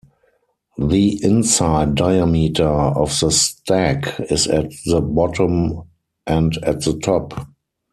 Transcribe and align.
The 0.79 1.23
inside 1.23 1.93
diameter 1.93 2.67
of 2.67 3.19
the 3.19 3.29
stack 3.29 4.19
is 4.31 4.47
at 4.47 4.71
the 4.87 4.99
bottom 4.99 5.83
and 6.25 6.57
at 6.63 6.81
the 6.81 6.97
top. 6.97 7.45